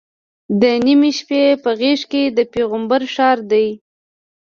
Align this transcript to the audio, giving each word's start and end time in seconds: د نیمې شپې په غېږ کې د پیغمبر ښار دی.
د 0.61 0.63
نیمې 0.85 1.11
شپې 1.17 1.41
په 1.63 1.69
غېږ 1.79 2.01
کې 2.11 2.23
د 2.37 2.39
پیغمبر 2.53 3.01
ښار 3.13 3.37
دی. 3.51 3.67